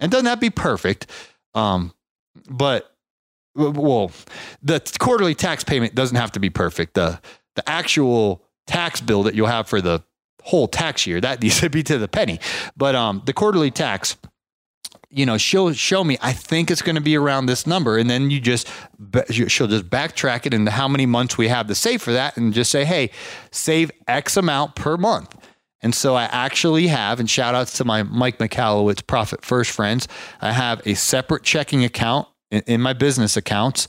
[0.00, 1.06] And doesn't that be perfect?
[1.54, 1.92] Um,
[2.48, 2.90] but
[3.54, 4.12] well,
[4.62, 6.94] the quarterly tax payment doesn't have to be perfect.
[6.94, 7.20] The
[7.56, 10.02] the actual tax bill that you'll have for the
[10.42, 12.40] whole tax year that needs to be to the penny.
[12.76, 14.16] But um, the quarterly tax
[15.12, 17.98] you know, she'll show me, I think it's going to be around this number.
[17.98, 18.68] And then you just,
[19.28, 22.54] she'll just backtrack it into how many months we have to save for that and
[22.54, 23.10] just say, hey,
[23.50, 25.36] save X amount per month.
[25.82, 30.06] And so I actually have, and shout outs to my Mike Michalowicz Profit First friends,
[30.40, 33.88] I have a separate checking account in, in my business accounts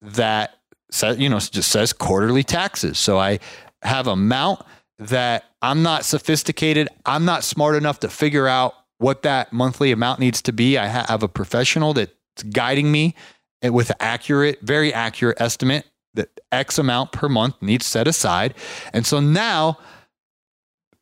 [0.00, 0.58] that
[0.90, 2.98] says, you know, just says quarterly taxes.
[2.98, 3.40] So I
[3.82, 4.64] have a amount
[4.98, 6.88] that I'm not sophisticated.
[7.04, 10.78] I'm not smart enough to figure out what that monthly amount needs to be.
[10.78, 13.14] I have a professional that's guiding me
[13.62, 18.54] with accurate, very accurate estimate that X amount per month needs set aside.
[18.92, 19.78] And so now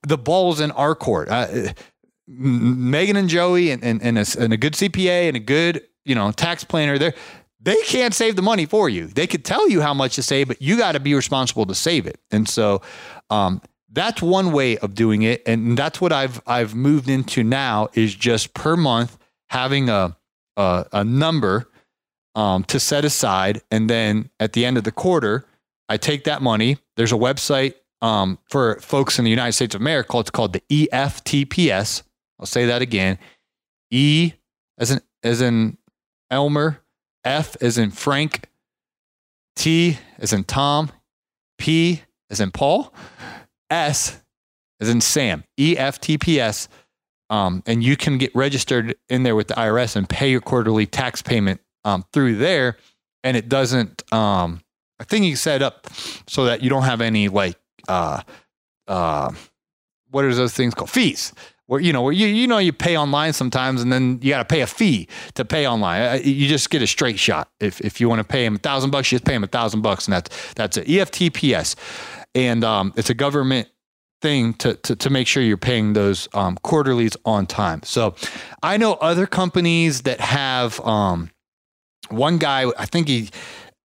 [0.03, 1.29] the ball's in our court.
[1.29, 1.73] Uh,
[2.27, 6.15] Megan and Joey and, and, and, a, and a good CPA and a good, you
[6.15, 7.13] know, tax planner, they
[7.63, 9.07] they can't save the money for you.
[9.07, 11.75] They could tell you how much to save, but you got to be responsible to
[11.75, 12.19] save it.
[12.31, 12.81] And so
[13.29, 13.61] um,
[13.93, 15.43] that's one way of doing it.
[15.47, 19.19] And that's what i've i've moved into now is just per month
[19.49, 20.17] having a
[20.57, 21.69] a, a number
[22.35, 23.61] um, to set aside.
[23.71, 25.45] And then at the end of the quarter
[25.89, 26.79] i take that money.
[26.97, 30.63] There's a website um, for folks in the united states of america it's called the
[30.71, 32.03] eftps
[32.39, 33.19] i'll say that again.
[33.91, 34.33] E
[34.79, 35.77] as in as in
[36.31, 36.81] elmer
[37.25, 38.49] f as in frank
[39.57, 40.91] t as in tom
[41.59, 42.93] p as in paul
[43.71, 44.21] S
[44.81, 46.69] is in Sam, EFTPS.
[47.31, 50.87] Um, and you can get registered in there with the IRS and pay your quarterly
[50.87, 52.77] tax payment um, through there.
[53.23, 54.61] And it doesn't, um,
[54.99, 55.87] I think you set up
[56.27, 57.57] so that you don't have any like,
[57.89, 58.23] uh,
[58.89, 59.31] uh,
[60.11, 60.91] what are those things called?
[60.91, 61.33] Fees.
[61.71, 64.39] Where you know, where you you know you pay online sometimes, and then you got
[64.39, 66.03] to pay a fee to pay online.
[66.03, 67.49] Uh, you just get a straight shot.
[67.61, 69.47] If if you want to pay him a thousand bucks, you just pay him a
[69.47, 70.89] thousand bucks, and that's that's it.
[70.89, 71.77] EFTPS
[72.35, 73.69] and um, it's a government
[74.23, 77.83] thing to, to, to make sure you're paying those um, quarterlies on time.
[77.85, 78.15] So
[78.63, 81.31] I know other companies that have um,
[82.11, 83.31] one guy, I think he,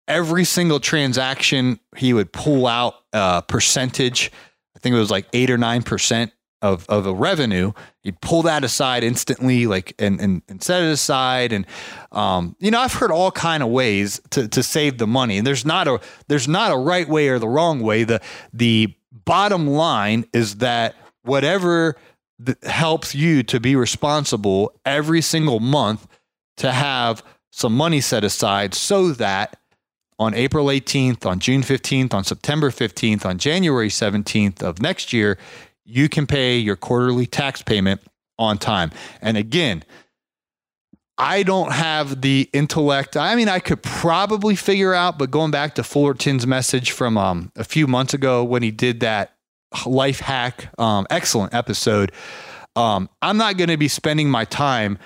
[0.07, 4.31] every single transaction, he would pull out a percentage.
[4.75, 6.31] I think it was like eight or 9%
[6.65, 7.71] of, of a revenue.
[8.03, 11.53] you'd pull that aside instantly, like, and, and, and set it aside.
[11.53, 11.65] And,
[12.11, 15.45] um, you know, I've heard all kind of ways to, to save the money and
[15.45, 18.03] there's not a, there's not a right way or the wrong way.
[18.03, 21.95] The, the bottom line is that whatever
[22.39, 26.07] that helps you to be responsible every single month
[26.57, 29.57] to have some money set aside so that
[30.17, 35.37] on April 18th, on June 15th, on September 15th, on January 17th of next year,
[35.85, 38.01] you can pay your quarterly tax payment
[38.37, 38.91] on time.
[39.21, 39.83] And again,
[41.17, 43.15] I don't have the intellect.
[43.15, 47.51] I mean, I could probably figure out, but going back to Fullerton's message from um,
[47.55, 49.35] a few months ago when he did that
[49.85, 52.11] life hack, um, excellent episode.
[52.75, 54.97] Um, I'm not going to be spending my time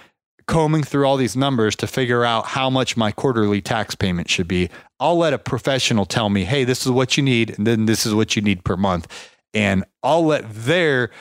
[0.48, 4.48] combing through all these numbers to figure out how much my quarterly tax payment should
[4.48, 4.68] be.
[5.00, 8.08] I'll let a professional tell me, hey, this is what you need, and then this
[8.08, 9.08] is what you need per month.
[9.54, 11.12] And I'll let their,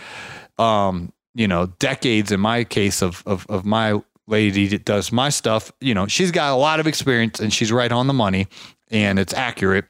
[0.59, 5.31] um, you know, decades in my case of, of, of my lady that does my
[5.31, 8.47] stuff, you know, she's got a lot of experience and she's right on the money
[8.91, 9.87] and it's accurate.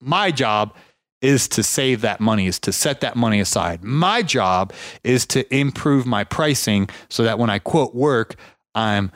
[0.00, 0.74] My job
[1.20, 3.84] is to save that money, is to set that money aside.
[3.84, 4.72] My job
[5.04, 8.34] is to improve my pricing so that when I quote work,
[8.74, 9.12] I'm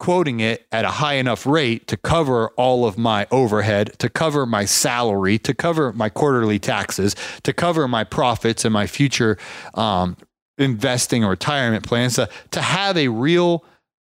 [0.00, 4.46] quoting it at a high enough rate to cover all of my overhead, to cover
[4.46, 9.36] my salary, to cover my quarterly taxes, to cover my profits and my future
[9.74, 10.16] um,
[10.58, 13.62] investing or retirement plans, to, to have a real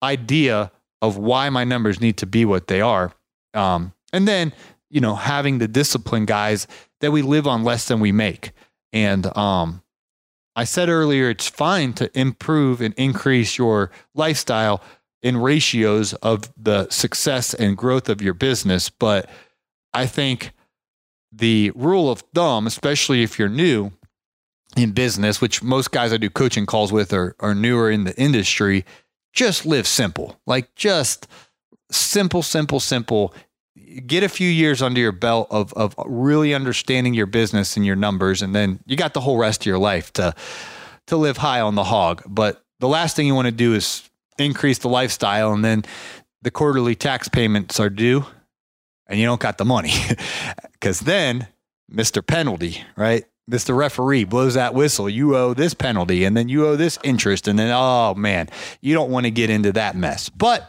[0.04, 0.72] idea
[1.04, 3.14] of why my numbers need to be what they are.
[3.54, 4.54] Um, and then,
[4.90, 6.66] you know, having the discipline, guys,
[7.02, 8.54] that we live on less than we make.
[8.92, 9.84] And um,
[10.56, 14.82] I said earlier, it's fine to improve and increase your lifestyle
[15.26, 18.92] in ratios of the success and growth of your business.
[18.92, 19.28] But
[19.92, 20.52] I think
[21.32, 23.92] the rule of thumb, especially if you're new
[24.78, 28.16] in business, which most guys I do coaching calls with are, are newer in the
[28.22, 28.86] industry,
[29.34, 30.40] just live simple.
[30.46, 31.28] Like just
[31.90, 33.34] simple, simple, simple.
[34.06, 37.96] Get a few years under your belt of of really understanding your business and your
[37.96, 40.36] numbers, and then you got the whole rest of your life to
[41.08, 42.22] to live high on the hog.
[42.28, 44.08] But the last thing you want to do is
[44.38, 45.84] increase the lifestyle, and then
[46.42, 48.26] the quarterly tax payments are due,
[49.08, 49.94] and you don't got the money,
[50.74, 51.48] because then
[51.92, 52.26] Mr.
[52.26, 53.26] Penalty, right?
[53.50, 53.78] Mr.
[53.78, 55.08] Referee blows that whistle.
[55.08, 57.48] You owe this penalty and then you owe this interest.
[57.48, 58.50] And then, oh man,
[58.82, 60.30] you don't want to get into that mess.
[60.30, 60.68] But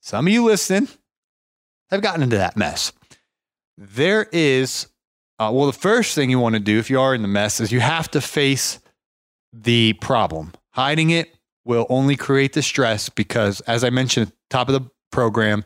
[0.00, 0.88] some of you listening
[1.90, 2.92] have gotten into that mess.
[3.78, 4.88] There is,
[5.38, 7.60] uh, well, the first thing you want to do if you are in the mess
[7.60, 8.80] is you have to face
[9.52, 10.52] the problem.
[10.70, 11.32] Hiding it
[11.64, 15.64] will only create the stress because, as I mentioned at the top of the program,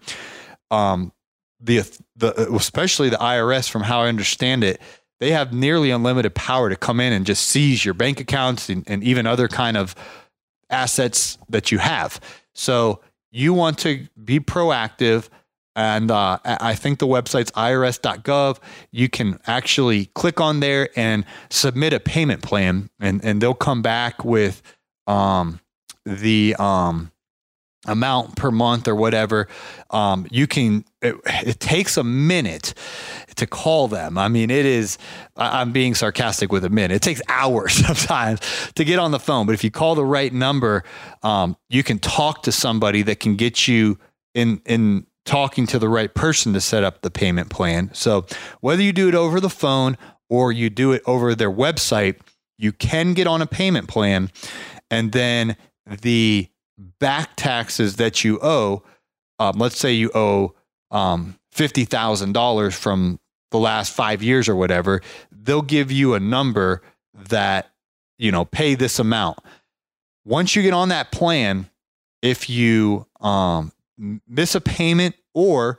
[0.70, 1.12] um,
[1.60, 1.82] the,
[2.16, 4.80] the especially the IRS, from how I understand it,
[5.20, 8.84] they have nearly unlimited power to come in and just seize your bank accounts and,
[8.86, 9.94] and even other kind of
[10.68, 12.20] assets that you have.
[12.54, 15.28] So you want to be proactive.
[15.74, 18.58] And uh, I think the website's irs.gov.
[18.92, 23.82] You can actually click on there and submit a payment plan, and, and they'll come
[23.82, 24.62] back with
[25.06, 25.60] um,
[26.06, 27.10] the um,
[27.86, 29.48] amount per month or whatever.
[29.90, 32.74] Um, you can, it, it, takes a minute
[33.36, 34.16] to call them.
[34.16, 34.98] I mean, it is,
[35.36, 36.94] I'm being sarcastic with a minute.
[36.94, 38.40] It takes hours sometimes
[38.74, 39.46] to get on the phone.
[39.46, 40.84] But if you call the right number,
[41.22, 43.98] um, you can talk to somebody that can get you
[44.34, 47.90] in, in, talking to the right person to set up the payment plan.
[47.92, 48.26] So
[48.60, 49.98] whether you do it over the phone
[50.30, 52.20] or you do it over their website,
[52.56, 54.30] you can get on a payment plan
[54.88, 56.48] and then the
[56.98, 58.82] back taxes that you owe,
[59.38, 60.54] um, let's say you owe
[60.90, 63.20] um, $50,000 from
[63.50, 66.82] the last five years or whatever, they'll give you a number
[67.28, 67.70] that,
[68.18, 69.38] you know, pay this amount.
[70.24, 71.70] Once you get on that plan,
[72.22, 73.72] if you um,
[74.26, 75.78] miss a payment or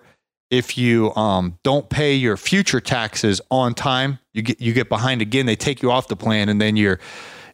[0.50, 5.22] if you um, don't pay your future taxes on time, you get you get behind
[5.22, 5.46] again.
[5.46, 7.00] They take you off the plan, and then you're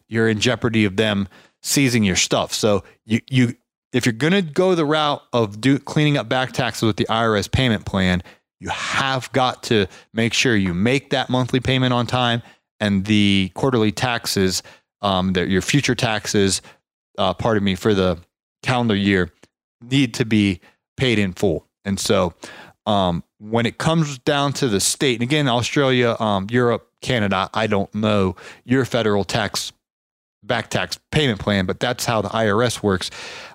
[0.06, 1.28] you're in jeopardy of them
[1.64, 2.52] seizing your stuff.
[2.52, 3.56] So you you
[3.92, 7.06] if you're going to go the route of do, cleaning up back taxes with the
[7.06, 8.22] IRS payment plan,
[8.60, 12.42] you have got to make sure you make that monthly payment on time
[12.80, 14.64] and the quarterly taxes,
[15.00, 16.60] um, that your future taxes,
[17.18, 18.18] uh, pardon me, for the
[18.64, 19.30] calendar year
[19.80, 20.60] need to be
[20.96, 21.68] paid in full.
[21.84, 22.34] And so
[22.86, 27.68] um, when it comes down to the state, and again, Australia, um, Europe, Canada, I
[27.68, 28.34] don't know
[28.64, 29.72] your federal tax
[30.46, 33.10] back tax payment plan, but that's how the IRS works.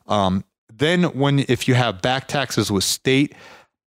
[0.07, 3.35] Um, then, when if you have back taxes with state,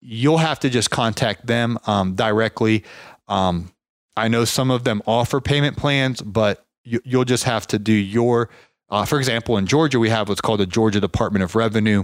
[0.02, 2.84] you'll have to just contact them um, directly.
[3.28, 3.72] Um,
[4.18, 7.94] I know some of them offer payment plans, but you, will just have to do
[7.94, 8.50] your.
[8.90, 12.04] Uh, for example, in Georgia, we have what's called the Georgia Department of Revenue.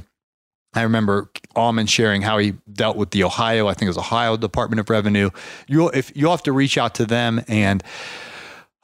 [0.73, 4.37] I remember Almond sharing how he dealt with the Ohio, I think it was Ohio
[4.37, 5.31] Department of Revenue.
[5.67, 7.83] You'll if you'll have to reach out to them and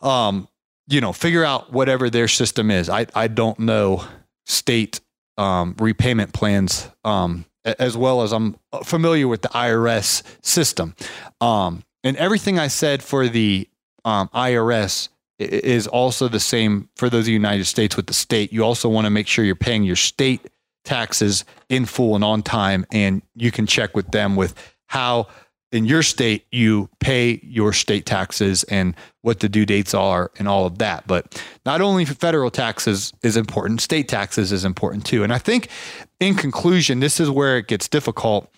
[0.01, 0.47] um,
[0.93, 2.87] you know, figure out whatever their system is.
[2.87, 4.05] I, I don't know
[4.45, 5.01] state
[5.37, 10.95] um, repayment plans um, as well as I'm familiar with the IRS system.
[11.41, 13.67] Um, and everything I said for the
[14.05, 18.53] um, IRS is also the same for those of the United States with the state.
[18.53, 20.41] You also want to make sure you're paying your state
[20.85, 24.53] taxes in full and on time, and you can check with them with
[24.87, 25.27] how
[25.73, 30.47] in your state you pay your state taxes and what the due dates are and
[30.47, 31.05] all of that.
[31.07, 35.23] But not only federal taxes is important, state taxes is important too.
[35.23, 35.69] And I think
[36.19, 38.49] in conclusion, this is where it gets difficult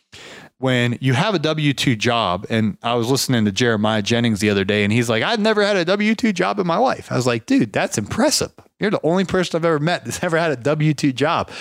[0.65, 2.47] when you have a W 2 job.
[2.49, 5.63] And I was listening to Jeremiah Jennings the other day, and he's like, I've never
[5.63, 7.11] had a W 2 job in my life.
[7.11, 8.51] I was like, dude, that's impressive.
[8.79, 11.51] You're the only person I've ever met that's ever had a W 2 job.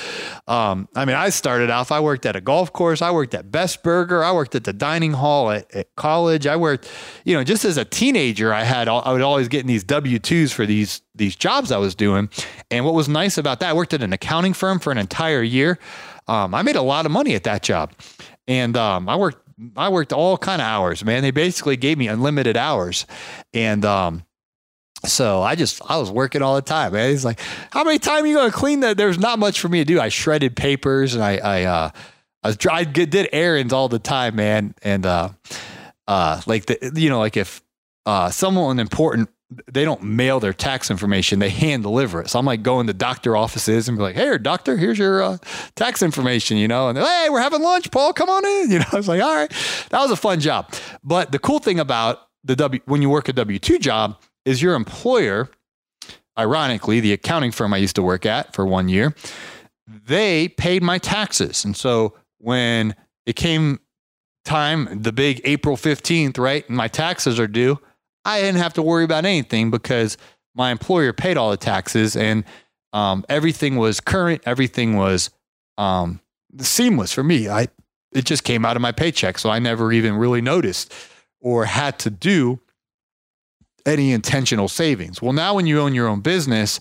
[0.48, 3.52] Um, I mean, I started off, I worked at a golf course, I worked at
[3.52, 6.46] Best Burger, I worked at the dining hall at, at college.
[6.46, 6.90] I worked,
[7.26, 10.18] you know, just as a teenager, I had, I would always get in these W
[10.18, 12.30] 2s for these, these jobs I was doing.
[12.70, 15.42] And what was nice about that, I worked at an accounting firm for an entire
[15.42, 15.78] year.
[16.26, 17.92] Um, I made a lot of money at that job.
[18.46, 19.38] And um, I worked,
[19.76, 21.22] I worked all kind of hours, man.
[21.22, 23.06] They basically gave me unlimited hours.
[23.52, 24.24] And, um,
[25.06, 27.10] so I just I was working all the time, man.
[27.10, 27.40] He's like,
[27.70, 30.00] "How many times are you gonna clean that?" There's not much for me to do.
[30.00, 31.90] I shredded papers and I I uh
[32.42, 34.74] I was I did errands all the time, man.
[34.82, 35.30] And uh
[36.08, 37.62] uh like the you know like if
[38.06, 39.28] uh someone important
[39.70, 42.30] they don't mail their tax information they hand deliver it.
[42.30, 45.38] So i'm like going to doctor offices and be like hey doctor here's your uh,
[45.76, 46.88] tax information you know?
[46.88, 48.86] And hey we're having lunch paul come on in you know?
[48.92, 49.50] I was like all right.
[49.90, 50.72] That was a fun job.
[51.02, 54.74] But the cool thing about the w when you work a w2 job is your
[54.74, 55.48] employer,
[56.38, 59.14] ironically, the accounting firm I used to work at for one year,
[59.86, 61.64] they paid my taxes.
[61.64, 62.94] And so when
[63.26, 63.80] it came
[64.44, 67.78] time, the big April 15th, right, and my taxes are due,
[68.24, 70.16] I didn't have to worry about anything because
[70.54, 72.44] my employer paid all the taxes and
[72.92, 75.30] um, everything was current, everything was
[75.76, 76.20] um,
[76.58, 77.48] seamless for me.
[77.48, 77.68] I
[78.12, 80.94] it just came out of my paycheck, so I never even really noticed
[81.40, 82.60] or had to do
[83.84, 85.20] any intentional savings.
[85.20, 86.80] Well, now when you own your own business,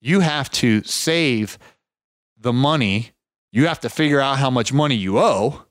[0.00, 1.58] you have to save
[2.38, 3.10] the money.
[3.52, 5.64] You have to figure out how much money you owe,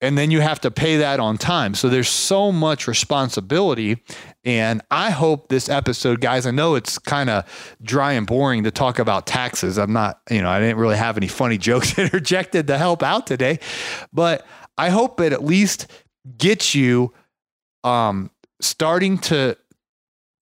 [0.00, 1.74] and then you have to pay that on time.
[1.74, 4.02] So there's so much responsibility.
[4.44, 8.70] And I hope this episode, guys, I know it's kind of dry and boring to
[8.70, 9.78] talk about taxes.
[9.78, 13.26] I'm not, you know, I didn't really have any funny jokes interjected to help out
[13.26, 13.58] today,
[14.12, 14.46] but
[14.78, 15.86] I hope it at least
[16.38, 17.12] gets you
[17.84, 18.30] um,
[18.60, 19.56] starting to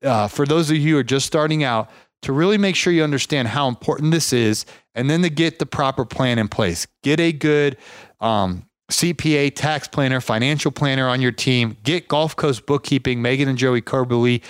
[0.03, 1.91] uh, for those of you who are just starting out,
[2.23, 5.67] to really make sure you understand how important this is, and then to get the
[5.67, 6.87] proper plan in place.
[7.03, 7.77] Get a good
[8.21, 11.76] um, CPA, tax planner, financial planner on your team.
[11.82, 14.43] Get Gulf Coast Bookkeeping, Megan and Joey Carberly.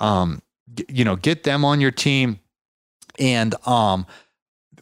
[0.00, 0.42] Um,
[0.88, 2.38] you know, get them on your team.
[3.18, 4.06] And um,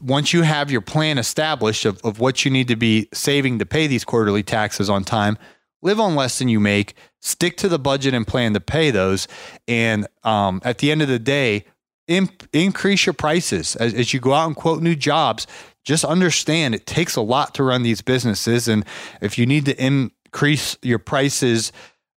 [0.00, 3.66] once you have your plan established of, of what you need to be saving to
[3.66, 5.38] pay these quarterly taxes on time,
[5.82, 9.28] live on less than you make, stick to the budget and plan to pay those.
[9.68, 11.64] And um, at the end of the day,
[12.06, 15.46] increase your prices as, as you go out and quote new jobs.
[15.84, 18.68] Just understand it takes a lot to run these businesses.
[18.68, 18.84] And
[19.20, 21.72] if you need to increase your prices,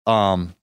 [0.06, 0.54] um,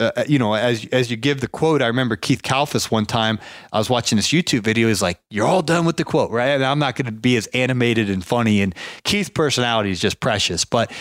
[0.00, 3.06] uh, uh you know, as as you give the quote, I remember Keith Kalfas one
[3.06, 3.38] time.
[3.72, 4.88] I was watching this YouTube video.
[4.88, 7.36] He's like, "You're all done with the quote, right?" And I'm not going to be
[7.36, 8.62] as animated and funny.
[8.62, 10.92] And Keith's personality is just precious, but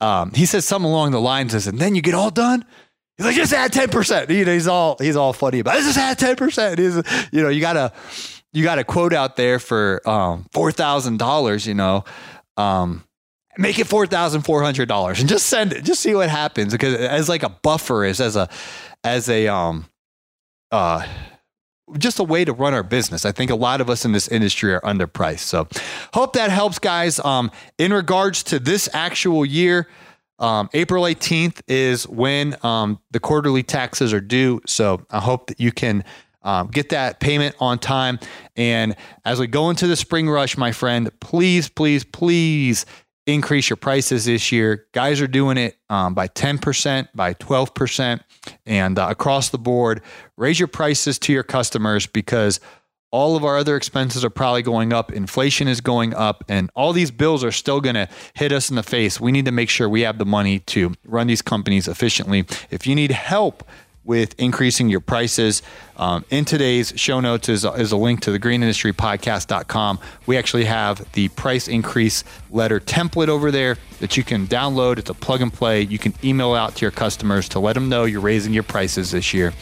[0.00, 2.64] um, he says something along the lines of, and then you get all done.
[3.16, 4.30] He's like, just add 10%.
[4.30, 5.82] You know, he's all, he's all funny about it.
[5.82, 6.78] Just add 10%.
[6.78, 7.92] He's, you know, you gotta,
[8.52, 12.04] you got a quote out there for, um, $4,000, you know,
[12.56, 13.04] um,
[13.58, 16.72] make it $4,400 and just send it, just see what happens.
[16.72, 18.48] Because as like a buffer is as a,
[19.04, 19.86] as a, um,
[20.70, 21.06] uh,
[21.98, 23.24] just a way to run our business.
[23.24, 25.40] I think a lot of us in this industry are underpriced.
[25.40, 25.68] So,
[26.14, 27.18] hope that helps, guys.
[27.20, 29.88] Um, in regards to this actual year,
[30.38, 34.60] um, April 18th is when um, the quarterly taxes are due.
[34.66, 36.04] So, I hope that you can
[36.42, 38.18] um, get that payment on time.
[38.56, 42.86] And as we go into the spring rush, my friend, please, please, please
[43.26, 44.86] increase your prices this year.
[44.92, 48.20] Guys are doing it um, by 10%, by 12%,
[48.66, 50.02] and uh, across the board.
[50.36, 52.60] Raise your prices to your customers because
[53.12, 55.12] all of our other expenses are probably going up.
[55.12, 58.76] Inflation is going up, and all these bills are still going to hit us in
[58.76, 59.20] the face.
[59.20, 62.46] We need to make sure we have the money to run these companies efficiently.
[62.70, 63.64] If you need help,
[64.10, 65.62] with increasing your prices.
[65.96, 70.00] Um, in today's show notes is, is a link to the greenindustrypodcast.com.
[70.26, 74.98] We actually have the price increase letter template over there that you can download.
[74.98, 75.82] It's a plug and play.
[75.82, 79.12] You can email out to your customers to let them know you're raising your prices
[79.12, 79.52] this year.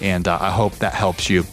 [0.00, 1.44] And uh, I hope that helps you.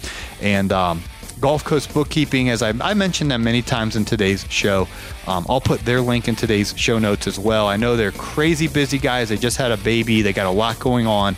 [0.41, 1.03] And um,
[1.41, 4.87] Gulf Coast Bookkeeping, as I, I, mentioned them many times in today's show.
[5.27, 7.67] Um, I'll put their link in today's show notes as well.
[7.67, 9.29] I know they're crazy busy guys.
[9.29, 11.35] They just had a baby, they got a lot going on,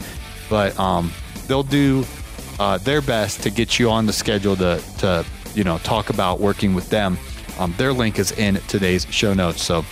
[0.50, 1.12] but um,
[1.48, 2.06] they'll do
[2.60, 6.39] uh, their best to get you on the schedule to, to you know talk about
[6.39, 7.18] working with them.
[7.60, 9.64] Um, their link is in today's show notes.
[9.64, 9.84] So.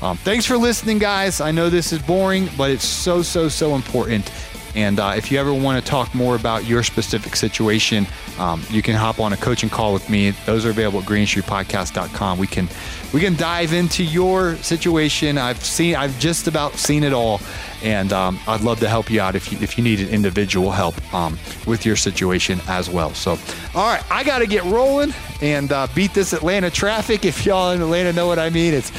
[0.00, 1.40] Um, thanks for listening, guys.
[1.40, 4.30] I know this is boring, but it's so, so, so important
[4.74, 8.06] and uh, if you ever want to talk more about your specific situation,
[8.38, 10.30] um, you can hop on a coaching call with me.
[10.46, 12.38] Those are available at greenindustrypodcast.com.
[12.38, 12.68] We can
[13.12, 15.38] we can dive into your situation.
[15.38, 17.40] I've seen I've just about seen it all,
[17.82, 20.96] and um, I'd love to help you out if you if you needed individual help
[21.14, 23.14] um, with your situation as well.
[23.14, 23.32] So,
[23.74, 27.24] all right, I got to get rolling and uh, beat this Atlanta traffic.
[27.24, 28.90] If y'all in Atlanta know what I mean, it's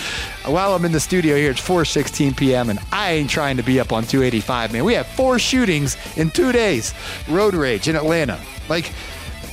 [0.46, 2.70] while I'm in the studio here, it's 4:16 p.m.
[2.70, 4.86] and I ain't trying to be up on 285, man.
[4.86, 6.94] We have four shootings in two days,
[7.28, 8.40] road rage in Atlanta.
[8.70, 8.88] Like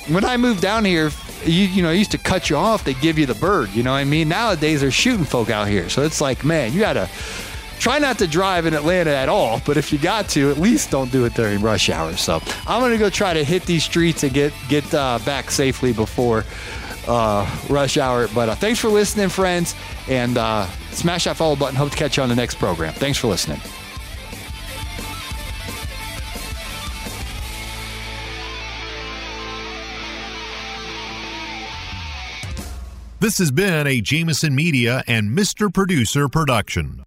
[0.08, 1.10] when I moved down here,
[1.44, 3.70] you, you know, used to cut you off, they give you the bird.
[3.70, 4.28] You know what I mean?
[4.28, 7.08] Nowadays they're shooting folk out here, so it's like, man, you gotta
[7.78, 10.90] try not to drive in Atlanta at all, but if you got to, at least
[10.90, 12.16] don't do it during rush hour.
[12.16, 15.92] So I'm gonna go try to hit these streets and get get uh, back safely
[15.92, 16.44] before
[17.06, 18.28] uh, rush hour.
[18.28, 19.74] But uh, thanks for listening, friends,
[20.08, 21.76] and uh, smash that follow button.
[21.76, 22.92] Hope to catch you on the next program.
[22.94, 23.60] Thanks for listening.
[33.18, 35.72] This has been a Jameson Media and Mr.
[35.72, 37.05] Producer production.